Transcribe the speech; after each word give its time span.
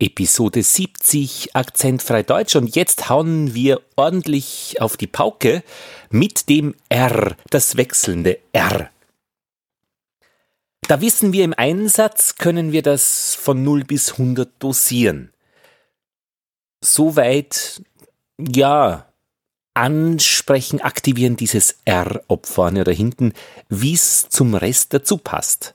Episode 0.00 0.62
70 0.62 1.54
Akzentfrei 1.54 2.22
Deutsch 2.22 2.56
und 2.56 2.74
jetzt 2.74 3.08
hauen 3.08 3.54
wir 3.54 3.80
ordentlich 3.96 4.80
auf 4.80 4.96
die 4.96 5.06
Pauke 5.06 5.62
mit 6.10 6.48
dem 6.48 6.74
R, 6.88 7.36
das 7.50 7.76
wechselnde 7.76 8.38
R. 8.52 8.90
Da 10.88 11.00
wissen 11.00 11.32
wir 11.32 11.44
im 11.44 11.54
Einsatz 11.54 12.36
können 12.36 12.72
wir 12.72 12.82
das 12.82 13.34
von 13.34 13.62
0 13.62 13.84
bis 13.84 14.12
100 14.12 14.50
dosieren. 14.58 15.32
Soweit, 16.82 17.82
ja, 18.38 19.06
ansprechen, 19.74 20.80
aktivieren 20.80 21.36
dieses 21.36 21.78
R, 21.84 22.22
ob 22.26 22.46
vorne 22.46 22.80
oder 22.80 22.92
hinten, 22.92 23.34
wie 23.68 23.94
es 23.94 24.28
zum 24.28 24.54
Rest 24.54 24.94
dazu 24.94 25.18
passt. 25.18 25.74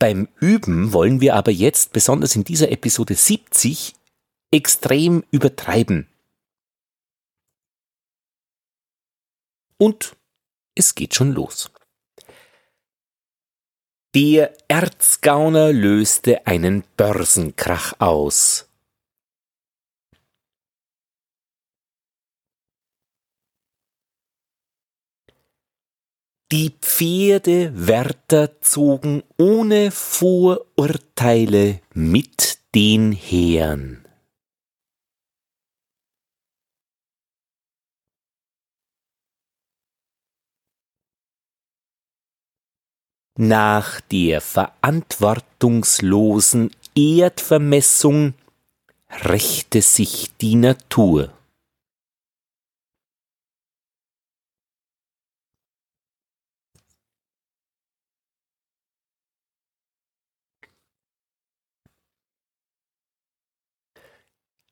Beim 0.00 0.28
Üben 0.40 0.94
wollen 0.94 1.20
wir 1.20 1.36
aber 1.36 1.52
jetzt, 1.52 1.92
besonders 1.92 2.34
in 2.34 2.42
dieser 2.42 2.72
Episode 2.72 3.14
70, 3.14 3.94
extrem 4.50 5.24
übertreiben. 5.30 6.08
Und 9.76 10.16
es 10.74 10.94
geht 10.94 11.14
schon 11.14 11.32
los. 11.32 11.70
Der 14.14 14.56
Erzgauner 14.68 15.70
löste 15.70 16.46
einen 16.46 16.82
Börsenkrach 16.96 18.00
aus. 18.00 18.69
Die 26.52 26.74
Pferdewärter 26.80 28.60
zogen 28.60 29.22
ohne 29.38 29.92
Vorurteile 29.92 31.80
mit 31.94 32.58
den 32.74 33.12
Heeren. 33.12 34.04
Nach 43.38 44.00
der 44.00 44.40
verantwortungslosen 44.40 46.72
Erdvermessung 46.96 48.34
rächte 49.08 49.82
sich 49.82 50.32
die 50.40 50.56
Natur. 50.56 51.32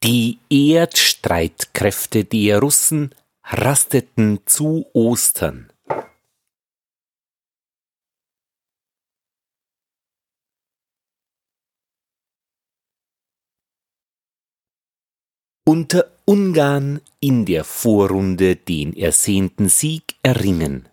Die 0.08 0.38
Erdstreitkräfte 0.48 2.24
der 2.24 2.60
Russen 2.60 3.14
rasteten 3.44 4.40
zu 4.46 4.86
Ostern. 4.94 5.70
Unter 15.66 16.10
Ungarn 16.24 17.02
in 17.20 17.44
der 17.44 17.64
Vorrunde 17.64 18.56
den 18.56 18.96
ersehnten 18.96 19.68
Sieg 19.68 20.14
erringen. 20.22 20.88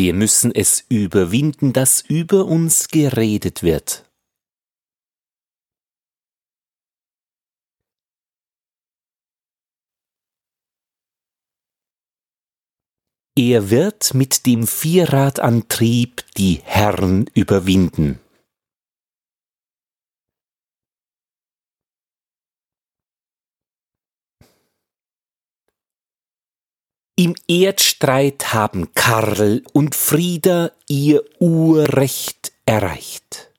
Wir 0.00 0.14
müssen 0.14 0.50
es 0.54 0.82
überwinden, 0.88 1.74
dass 1.74 2.00
über 2.00 2.46
uns 2.46 2.88
geredet 2.88 3.62
wird. 3.62 4.10
Er 13.36 13.68
wird 13.68 14.14
mit 14.14 14.46
dem 14.46 14.66
Vierradantrieb 14.66 16.24
die 16.34 16.62
Herren 16.64 17.26
überwinden. 17.34 18.20
Im 27.22 27.34
Erdstreit 27.48 28.54
haben 28.54 28.94
Karl 28.94 29.62
und 29.74 29.94
Frieda 29.94 30.72
ihr 30.88 31.22
Urrecht 31.38 32.50
erreicht. 32.64 33.52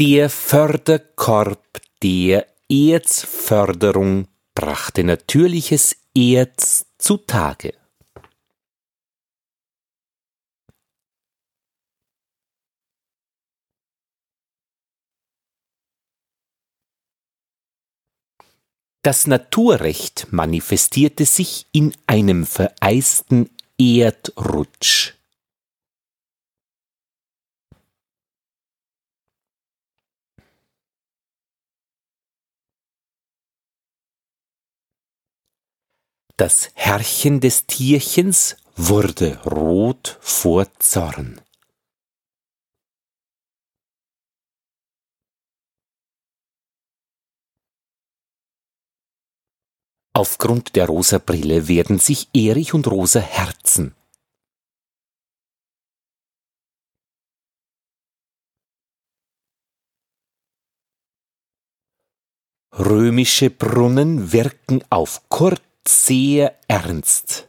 Der 0.00 0.28
Förderkorb 0.28 1.80
der 2.02 2.48
Erzförderung 2.68 4.26
brachte 4.56 5.04
natürliches 5.04 5.96
Erz 6.16 6.84
zutage. 6.98 7.79
Das 19.02 19.26
Naturrecht 19.26 20.26
manifestierte 20.30 21.24
sich 21.24 21.66
in 21.72 21.96
einem 22.06 22.44
vereisten 22.44 23.48
Erdrutsch. 23.78 25.14
Das 36.36 36.70
Herrchen 36.74 37.40
des 37.40 37.66
Tierchens 37.66 38.56
wurde 38.76 39.38
rot 39.44 40.18
vor 40.20 40.66
Zorn. 40.78 41.40
Aufgrund 50.20 50.76
der 50.76 50.86
rosa 50.86 51.16
Brille 51.16 51.66
werden 51.66 51.98
sich 51.98 52.28
Erich 52.34 52.74
und 52.74 52.86
Rosa 52.86 53.20
herzen. 53.20 53.94
Römische 62.70 63.48
Brunnen 63.48 64.30
wirken 64.30 64.84
auf 64.90 65.26
Kurt 65.30 65.62
sehr 65.88 66.60
ernst. 66.68 67.48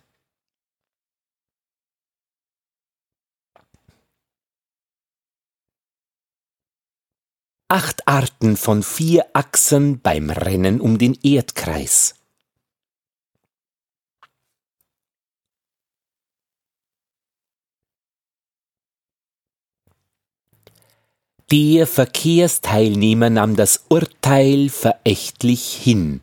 Acht 7.67 8.07
Arten 8.07 8.55
von 8.55 8.81
vier 8.81 9.25
Achsen 9.33 9.99
beim 9.99 10.29
Rennen 10.29 10.79
um 10.79 10.97
den 10.97 11.15
Erdkreis. 11.21 12.20
Der 21.51 21.85
Verkehrsteilnehmer 21.85 23.29
nahm 23.29 23.57
das 23.57 23.83
Urteil 23.89 24.69
verächtlich 24.69 25.73
hin. 25.73 26.21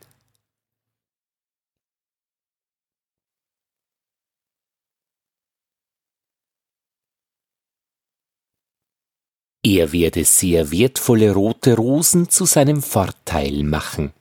Er 9.63 9.91
werde 9.91 10.25
sehr 10.25 10.71
wertvolle 10.71 11.31
rote 11.35 11.75
Rosen 11.75 12.29
zu 12.29 12.45
seinem 12.45 12.81
Vorteil 12.81 13.63
machen. 13.63 14.13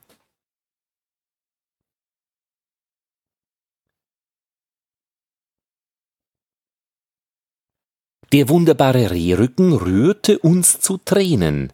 Der 8.30 8.50
wunderbare 8.50 9.10
Rehrücken 9.10 9.72
rührte 9.72 10.38
uns 10.38 10.80
zu 10.80 10.98
Tränen. 10.98 11.72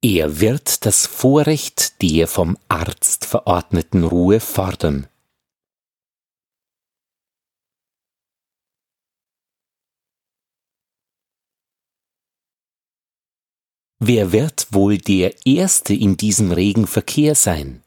Er 0.00 0.38
wird 0.38 0.86
das 0.86 1.06
Vorrecht 1.06 2.02
der 2.02 2.28
vom 2.28 2.56
Arzt 2.68 3.24
verordneten 3.24 4.04
Ruhe 4.04 4.38
fordern. 4.38 5.08
Wer 14.00 14.32
wird 14.32 14.72
wohl 14.72 14.98
der 14.98 15.46
Erste 15.46 15.94
in 15.94 16.16
diesem 16.16 16.52
regen 16.52 16.86
Verkehr 16.86 17.34
sein? 17.34 17.84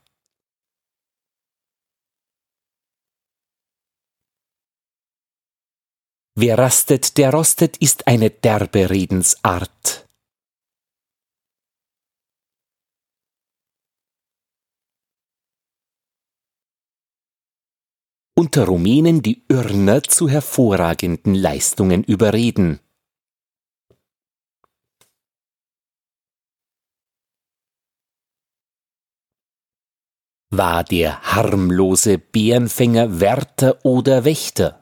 Wer 6.39 6.57
rastet, 6.57 7.17
der 7.17 7.31
rostet, 7.31 7.77
ist 7.77 8.07
eine 8.07 8.29
derbe 8.29 8.89
Redensart. 8.89 10.07
Unter 18.37 18.65
Rumänen 18.65 19.23
die 19.23 19.43
Irrner 19.49 20.03
zu 20.03 20.29
hervorragenden 20.29 21.33
Leistungen 21.33 22.03
überreden. 22.03 22.79
War 30.49 30.85
der 30.85 31.21
harmlose 31.23 32.17
Bärenfänger 32.17 33.19
Wärter 33.19 33.83
oder 33.83 34.23
Wächter? 34.23 34.81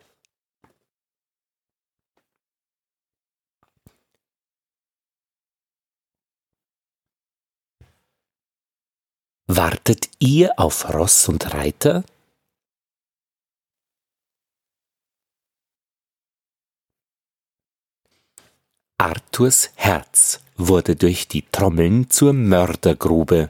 Wartet 9.47 10.09
ihr 10.19 10.59
auf 10.59 10.93
Ross 10.93 11.27
und 11.29 11.53
Reiter? 11.53 12.03
Arthurs 18.97 19.71
Herz 19.75 20.41
wurde 20.57 20.95
durch 20.95 21.27
die 21.27 21.43
Trommeln 21.51 22.09
zur 22.09 22.33
Mördergrube. 22.33 23.49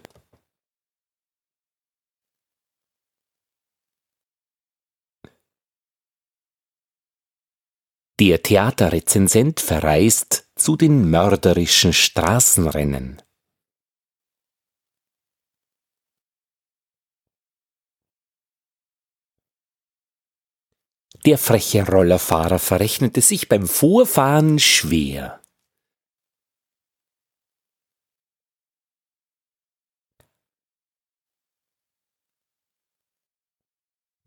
Der 8.17 8.41
Theaterrezensent 8.41 9.59
verreist 9.59 10.47
zu 10.55 10.77
den 10.77 11.09
mörderischen 11.09 11.91
Straßenrennen. 11.91 13.21
Der 21.25 21.37
freche 21.37 21.85
Rollerfahrer 21.85 22.59
verrechnete 22.59 23.19
sich 23.19 23.49
beim 23.49 23.67
Vorfahren 23.67 24.59
schwer. 24.59 25.41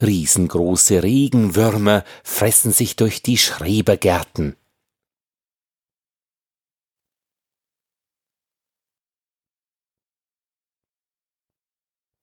Riesengroße 0.00 1.02
Regenwürmer 1.02 2.04
fressen 2.22 2.72
sich 2.72 2.94
durch 2.96 3.22
die 3.22 3.36
Schrebergärten. 3.36 4.56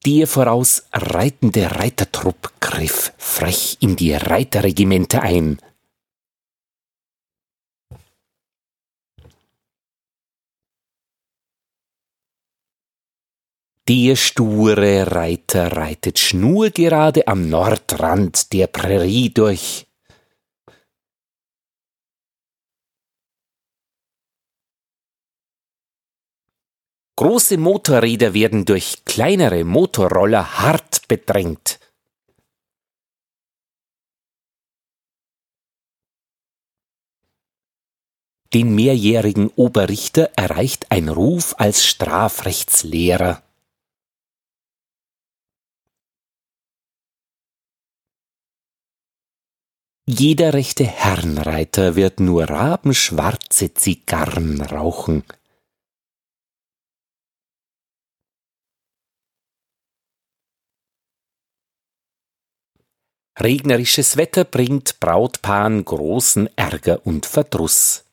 Der 0.06 0.28
voraus 0.28 0.88
reitende 0.94 1.72
Reitertrupp 1.72 2.54
griff 2.60 3.12
frech 3.18 3.78
in 3.82 3.96
die 3.96 4.14
Reiterregimente 4.14 5.22
ein. 5.22 5.58
Der 13.88 14.16
sture 14.16 15.12
Reiter 15.12 15.72
reitet 15.78 16.18
schnurgerade 16.18 17.28
am 17.28 17.50
Nordrand 17.50 18.52
der 18.52 18.66
Prärie 18.66 19.30
durch. 19.30 19.86
Große 27.16 27.60
Motorräder 27.60 28.34
werden 28.34 28.66
durch 28.66 29.06
kleinere 29.06 29.64
Motorroller 29.64 30.58
hart 30.58 31.08
bedrängt. 31.08 31.80
Den 38.52 38.74
mehrjährigen 38.74 39.50
Oberrichter 39.50 40.32
erreicht 40.36 40.88
ein 40.90 41.10
Ruf 41.10 41.54
als 41.60 41.86
Strafrechtslehrer. 41.86 43.45
Jeder 50.08 50.54
rechte 50.54 50.84
Herrenreiter 50.84 51.96
wird 51.96 52.20
nur 52.20 52.44
rabenschwarze 52.44 53.74
Zigarren 53.74 54.62
rauchen. 54.62 55.24
Regnerisches 63.40 64.16
Wetter 64.16 64.46
bringt 64.46 65.00
Brautpaaren 65.00 65.84
großen 65.84 66.56
Ärger 66.56 67.04
und 67.06 67.26
Verdruss. 67.26 68.05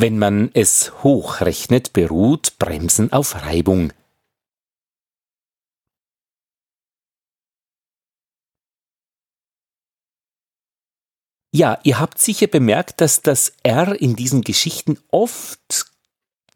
Wenn 0.00 0.16
man 0.16 0.52
es 0.54 1.02
hochrechnet, 1.02 1.92
beruht 1.92 2.56
Bremsen 2.60 3.12
auf 3.12 3.34
Reibung. 3.42 3.92
Ja, 11.52 11.80
ihr 11.82 11.98
habt 11.98 12.20
sicher 12.20 12.46
bemerkt, 12.46 13.00
dass 13.00 13.22
das 13.22 13.54
R 13.64 14.00
in 14.00 14.14
diesen 14.14 14.42
Geschichten 14.42 15.00
oft 15.10 15.86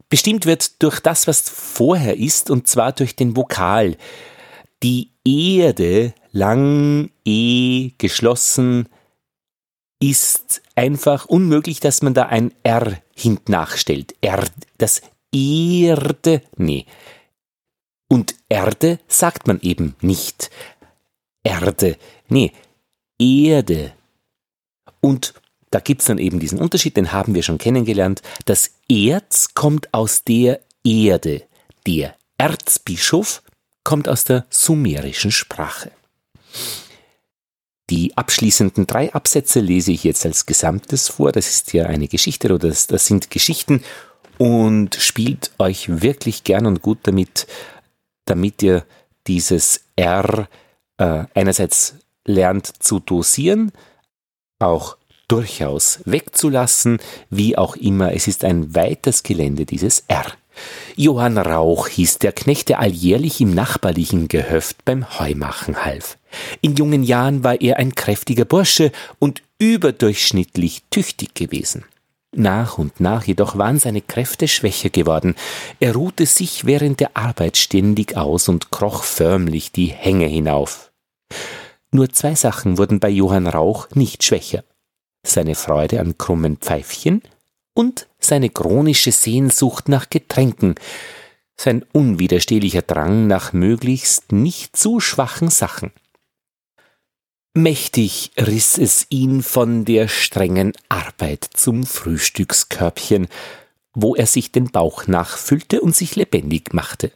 bestimmt 0.07 0.45
wird 0.45 0.81
durch 0.81 1.01
das, 1.01 1.27
was 1.27 1.49
vorher 1.49 2.15
ist, 2.15 2.49
und 2.49 2.67
zwar 2.67 2.93
durch 2.93 3.17
den 3.17 3.35
Vokal. 3.35 3.97
Die 4.83 5.11
Erde, 5.25 6.13
lang, 6.31 7.11
E, 7.25 7.91
geschlossen, 7.97 8.87
ist 10.01 10.61
einfach 10.75 11.25
unmöglich, 11.25 11.79
dass 11.79 12.01
man 12.01 12.13
da 12.13 12.23
ein 12.23 12.53
R 12.63 12.97
hinten 13.15 13.51
nachstellt. 13.51 14.15
Er, 14.21 14.43
das 14.77 15.01
Erde, 15.31 16.41
nee. 16.57 16.85
Und 18.07 18.35
Erde 18.49 18.99
sagt 19.07 19.47
man 19.47 19.59
eben 19.61 19.95
nicht. 20.01 20.51
Erde, 21.43 21.97
nee, 22.27 22.51
Erde. 23.19 23.93
Und 25.01 25.33
da 25.71 25.79
gibt's 25.79 26.05
dann 26.05 26.19
eben 26.19 26.39
diesen 26.39 26.59
Unterschied, 26.59 26.95
den 26.95 27.11
haben 27.11 27.33
wir 27.33 27.43
schon 27.43 27.57
kennengelernt. 27.57 28.21
Das 28.45 28.75
Erz 28.87 29.55
kommt 29.55 29.93
aus 29.93 30.23
der 30.23 30.61
Erde. 30.83 31.43
Der 31.87 32.15
Erzbischof 32.37 33.41
kommt 33.83 34.07
aus 34.07 34.23
der 34.23 34.45
sumerischen 34.49 35.31
Sprache. 35.31 35.91
Die 37.89 38.15
abschließenden 38.15 38.87
drei 38.87 39.13
Absätze 39.13 39.59
lese 39.59 39.91
ich 39.91 40.03
jetzt 40.03 40.25
als 40.25 40.45
Gesamtes 40.45 41.09
vor. 41.09 41.31
Das 41.31 41.49
ist 41.49 41.73
ja 41.73 41.85
eine 41.85 42.07
Geschichte 42.07 42.47
oder 42.47 42.69
das, 42.69 42.87
das 42.87 43.05
sind 43.05 43.29
Geschichten 43.29 43.83
und 44.37 44.95
spielt 44.95 45.51
euch 45.59 46.01
wirklich 46.01 46.43
gern 46.43 46.65
und 46.65 46.81
gut 46.81 46.99
damit, 47.03 47.47
damit 48.25 48.63
ihr 48.63 48.85
dieses 49.27 49.81
R 49.95 50.47
äh, 50.97 51.25
einerseits 51.33 51.95
lernt 52.25 52.67
zu 52.81 52.99
dosieren, 52.99 53.71
auch 54.59 54.97
durchaus 55.27 55.99
wegzulassen, 56.05 56.99
wie 57.29 57.57
auch 57.57 57.75
immer. 57.75 58.13
Es 58.13 58.27
ist 58.27 58.43
ein 58.43 58.75
weites 58.75 59.23
Gelände, 59.23 59.65
dieses 59.65 60.03
R. 60.07 60.25
Johann 60.95 61.37
Rauch 61.37 61.87
hieß 61.87 62.19
der 62.19 62.31
Knecht, 62.31 62.69
der 62.69 62.79
alljährlich 62.79 63.41
im 63.41 63.53
nachbarlichen 63.53 64.27
Gehöft 64.27 64.85
beim 64.85 65.19
Heumachen 65.19 65.83
half. 65.85 66.17
In 66.61 66.75
jungen 66.75 67.03
Jahren 67.03 67.43
war 67.43 67.59
er 67.61 67.77
ein 67.77 67.95
kräftiger 67.95 68.45
Bursche 68.45 68.91
und 69.19 69.41
überdurchschnittlich 69.59 70.83
tüchtig 70.89 71.33
gewesen. 71.33 71.85
Nach 72.35 72.79
und 72.79 72.99
nach 72.99 73.25
jedoch 73.25 73.57
waren 73.57 73.79
seine 73.79 74.01
Kräfte 74.01 74.47
schwächer 74.47 74.89
geworden. 74.89 75.35
Er 75.79 75.93
ruhte 75.93 76.25
sich 76.25 76.65
während 76.65 76.99
der 76.99 77.15
Arbeit 77.15 77.57
ständig 77.57 78.17
aus 78.17 78.49
und 78.49 78.71
kroch 78.71 79.03
förmlich 79.03 79.71
die 79.71 79.87
Hänge 79.87 80.25
hinauf. 80.25 80.91
Nur 81.91 82.09
zwei 82.09 82.33
Sachen 82.33 82.79
wurden 82.79 82.99
bei 82.99 83.09
Johann 83.09 83.45
Rauch 83.45 83.87
nicht 83.93 84.23
schwächer. 84.23 84.63
Seine 85.25 85.53
Freude 85.53 85.99
an 85.99 86.17
krummen 86.17 86.57
Pfeifchen 86.57 87.21
und 87.75 88.07
seine 88.25 88.49
chronische 88.49 89.11
Sehnsucht 89.11 89.89
nach 89.89 90.09
Getränken, 90.09 90.75
sein 91.55 91.85
unwiderstehlicher 91.93 92.81
Drang 92.81 93.27
nach 93.27 93.53
möglichst 93.53 94.31
nicht 94.31 94.75
zu 94.75 94.99
schwachen 94.99 95.49
Sachen. 95.49 95.91
Mächtig 97.55 98.31
riss 98.37 98.79
es 98.79 99.05
ihn 99.09 99.43
von 99.43 99.85
der 99.85 100.07
strengen 100.07 100.73
Arbeit 100.89 101.47
zum 101.53 101.85
Frühstückskörbchen, 101.85 103.27
wo 103.93 104.15
er 104.15 104.25
sich 104.25 104.51
den 104.51 104.71
Bauch 104.71 105.05
nachfüllte 105.05 105.81
und 105.81 105.95
sich 105.95 106.15
lebendig 106.15 106.73
machte. 106.73 107.11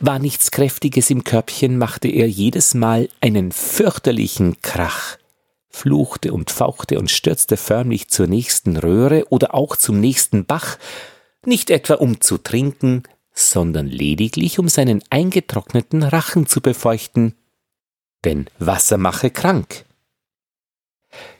War 0.00 0.18
nichts 0.18 0.50
Kräftiges 0.50 1.10
im 1.10 1.24
Körbchen, 1.24 1.76
machte 1.76 2.08
er 2.08 2.28
jedes 2.28 2.74
Mal 2.74 3.08
einen 3.20 3.52
fürchterlichen 3.52 4.60
Krach, 4.62 5.18
fluchte 5.74 6.32
und 6.32 6.50
fauchte 6.52 6.98
und 6.98 7.10
stürzte 7.10 7.56
förmlich 7.56 8.08
zur 8.08 8.28
nächsten 8.28 8.76
Röhre 8.76 9.26
oder 9.30 9.54
auch 9.54 9.76
zum 9.76 10.00
nächsten 10.00 10.46
Bach, 10.46 10.78
nicht 11.44 11.68
etwa 11.68 11.94
um 11.94 12.20
zu 12.20 12.38
trinken, 12.38 13.02
sondern 13.34 13.88
lediglich 13.88 14.60
um 14.60 14.68
seinen 14.68 15.02
eingetrockneten 15.10 16.04
Rachen 16.04 16.46
zu 16.46 16.60
befeuchten, 16.60 17.34
denn 18.24 18.46
Wasser 18.58 18.98
mache 18.98 19.30
krank. 19.30 19.84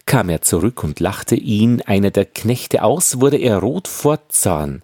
Kam 0.04 0.28
er 0.28 0.42
zurück 0.42 0.82
und 0.82 0.98
lachte 0.98 1.36
ihn 1.36 1.80
einer 1.82 2.10
der 2.10 2.26
Knechte 2.26 2.82
aus, 2.82 3.20
wurde 3.20 3.38
er 3.38 3.58
rot 3.58 3.86
vor 3.86 4.28
Zorn, 4.28 4.82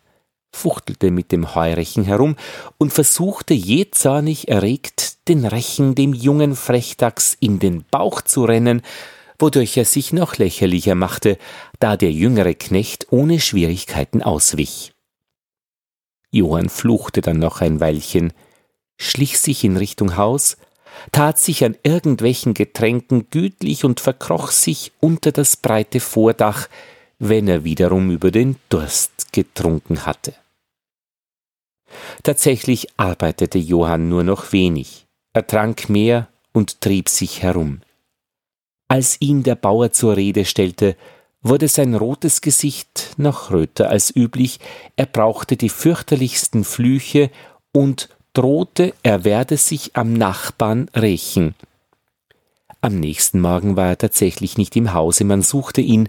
fuchtelte 0.52 1.10
mit 1.10 1.32
dem 1.32 1.56
Heurechen 1.56 2.04
herum 2.04 2.36
und 2.78 2.92
versuchte 2.92 3.52
jähzornig 3.52 4.48
erregt, 4.48 5.28
den 5.28 5.44
Rechen 5.44 5.96
dem 5.96 6.14
jungen 6.14 6.54
Frechdachs 6.54 7.36
in 7.40 7.58
den 7.58 7.84
Bauch 7.90 8.22
zu 8.22 8.44
rennen, 8.44 8.82
wodurch 9.40 9.76
er 9.76 9.84
sich 9.84 10.12
noch 10.12 10.36
lächerlicher 10.36 10.94
machte, 10.94 11.38
da 11.78 11.96
der 11.96 12.12
jüngere 12.12 12.54
Knecht 12.54 13.06
ohne 13.10 13.40
Schwierigkeiten 13.40 14.22
auswich. 14.22 14.92
Johann 16.30 16.68
fluchte 16.68 17.20
dann 17.20 17.38
noch 17.38 17.60
ein 17.60 17.80
Weilchen, 17.80 18.32
schlich 18.98 19.40
sich 19.40 19.64
in 19.64 19.76
Richtung 19.76 20.16
Haus, 20.16 20.56
tat 21.12 21.38
sich 21.38 21.64
an 21.64 21.76
irgendwelchen 21.82 22.54
Getränken 22.54 23.28
gütlich 23.30 23.84
und 23.84 24.00
verkroch 24.00 24.50
sich 24.50 24.92
unter 25.00 25.32
das 25.32 25.56
breite 25.56 26.00
Vordach, 26.00 26.68
wenn 27.18 27.48
er 27.48 27.64
wiederum 27.64 28.10
über 28.10 28.30
den 28.30 28.56
Durst 28.68 29.32
getrunken 29.32 30.06
hatte. 30.06 30.34
Tatsächlich 32.22 32.88
arbeitete 32.96 33.58
Johann 33.58 34.08
nur 34.08 34.22
noch 34.22 34.52
wenig, 34.52 35.06
er 35.32 35.46
trank 35.46 35.88
mehr 35.88 36.28
und 36.52 36.80
trieb 36.80 37.08
sich 37.08 37.42
herum. 37.42 37.80
Als 38.90 39.18
ihn 39.20 39.44
der 39.44 39.54
Bauer 39.54 39.92
zur 39.92 40.16
Rede 40.16 40.44
stellte, 40.44 40.96
wurde 41.42 41.68
sein 41.68 41.94
rotes 41.94 42.40
Gesicht 42.40 43.14
noch 43.18 43.52
röter 43.52 43.88
als 43.88 44.14
üblich, 44.16 44.58
er 44.96 45.06
brauchte 45.06 45.56
die 45.56 45.68
fürchterlichsten 45.68 46.64
Flüche 46.64 47.30
und 47.70 48.08
drohte, 48.32 48.92
er 49.04 49.22
werde 49.22 49.58
sich 49.58 49.94
am 49.94 50.12
Nachbarn 50.12 50.90
rächen. 50.92 51.54
Am 52.80 52.98
nächsten 52.98 53.40
Morgen 53.40 53.76
war 53.76 53.90
er 53.90 53.98
tatsächlich 53.98 54.58
nicht 54.58 54.74
im 54.74 54.92
Hause, 54.92 55.22
man 55.22 55.42
suchte 55.42 55.82
ihn. 55.82 56.08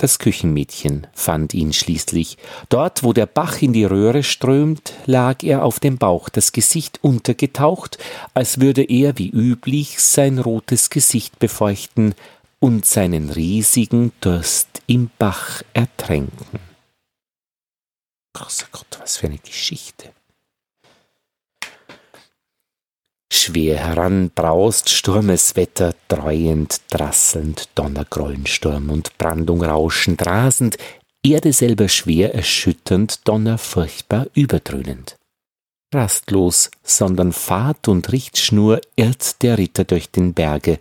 Das 0.00 0.18
Küchenmädchen 0.18 1.06
fand 1.12 1.52
ihn 1.52 1.74
schließlich. 1.74 2.38
Dort, 2.70 3.02
wo 3.02 3.12
der 3.12 3.26
Bach 3.26 3.60
in 3.60 3.74
die 3.74 3.84
Röhre 3.84 4.22
strömt, 4.22 4.94
lag 5.04 5.42
er 5.42 5.62
auf 5.62 5.78
dem 5.78 5.98
Bauch, 5.98 6.30
das 6.30 6.52
Gesicht 6.52 7.04
untergetaucht, 7.04 7.98
als 8.32 8.60
würde 8.60 8.82
er 8.82 9.18
wie 9.18 9.28
üblich 9.28 10.00
sein 10.00 10.38
rotes 10.38 10.88
Gesicht 10.88 11.38
befeuchten 11.38 12.14
und 12.60 12.86
seinen 12.86 13.28
riesigen 13.28 14.12
Durst 14.22 14.80
im 14.86 15.10
Bach 15.18 15.62
ertränken. 15.74 16.60
Großer 18.32 18.68
Gott, 18.72 18.98
was 19.00 19.18
für 19.18 19.26
eine 19.26 19.36
Geschichte. 19.36 20.14
Schwer 23.32 23.78
heran 23.78 24.30
braust 24.34 24.90
Sturmeswetter, 24.90 25.94
dreuend, 26.08 26.80
drasselnd, 26.90 27.68
Donnergrollensturm 27.76 28.90
und 28.90 29.16
Brandung 29.18 29.62
rauschend, 29.62 30.26
rasend, 30.26 30.76
Erde 31.22 31.52
selber 31.52 31.88
schwer 31.88 32.34
erschütternd, 32.34 33.28
Donner 33.28 33.58
furchtbar 33.58 34.26
überdröhnend. 34.34 35.16
Rastlos, 35.94 36.70
sondern 36.82 37.32
Pfad 37.32 37.88
und 37.88 38.10
Richtschnur 38.10 38.80
irrt 38.96 39.42
der 39.42 39.58
Ritter 39.58 39.84
durch 39.84 40.10
den 40.10 40.34
Berge, 40.34 40.78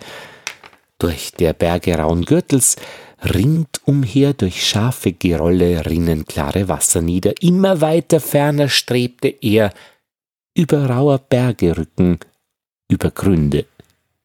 durch 0.97 1.31
der 1.31 1.53
Berge 1.53 1.97
rauen 1.97 2.25
Gürtels, 2.25 2.77
ringt 3.23 3.81
umher 3.85 4.33
durch 4.33 4.65
scharfe 4.65 5.11
Gerolle 5.11 5.85
rinnen 5.85 6.25
klare 6.25 6.67
Wasser 6.67 7.01
nieder, 7.01 7.33
immer 7.41 7.81
weiter 7.81 8.19
ferner 8.19 8.69
strebte 8.69 9.27
er, 9.27 9.73
über 10.55 10.89
rauer 10.89 11.17
Berge 11.17 11.77
Rücken, 11.77 12.19
über 12.89 13.11
Gründe. 13.11 13.65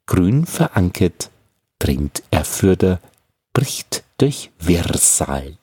Grün 0.07 0.45
verankert, 0.47 1.31
dringt 1.79 2.23
er 2.31 2.45
fürder, 2.45 3.01
bricht 3.53 4.03
durch 4.19 4.51
Wirrsal. 4.59 5.57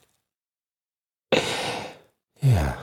Ja. 2.41 2.77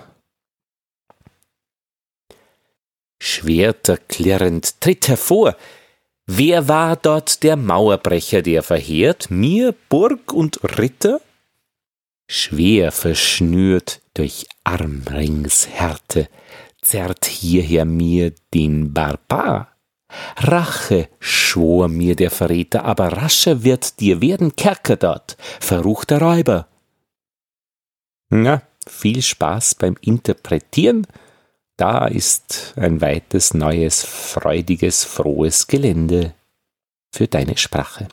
Schwerter 3.21 3.97
klirrend 3.97 4.81
tritt 4.81 5.09
hervor. 5.09 5.57
Wer 6.27 6.69
war 6.69 6.97
dort 6.97 7.43
der 7.43 7.57
Mauerbrecher, 7.57 8.43
der 8.43 8.63
verheert 8.63 9.31
mir 9.31 9.75
Burg 9.89 10.33
und 10.33 10.61
Ritter? 10.79 11.21
Schwer 12.31 12.93
verschnürt 12.93 14.03
durch 14.15 14.47
Armringshärte, 14.63 16.29
zerrt 16.83 17.25
hierher 17.25 17.87
mir 17.87 18.35
den 18.53 18.93
Barbar. 18.93 19.78
Rache, 20.37 21.09
schwor 21.21 21.89
mir 21.89 22.17
der 22.17 22.31
Verräter, 22.31 22.85
aber 22.85 23.13
rascher 23.13 23.63
wird 23.63 24.01
dir 24.01 24.21
werden 24.21 24.57
Kerker 24.57 24.97
dort, 24.97 25.37
verruchter 25.61 26.21
Räuber. 26.21 26.67
Na, 28.31 28.63
viel 28.87 29.23
Spaß 29.23 29.75
beim 29.75 29.97
Interpretieren. 30.01 31.07
Da 31.77 32.07
ist 32.07 32.75
ein 32.77 33.01
weites, 33.01 33.55
neues, 33.55 34.05
freudiges, 34.05 35.05
frohes 35.05 35.67
Gelände 35.67 36.35
für 37.15 37.29
deine 37.29 37.57
Sprache. 37.57 38.09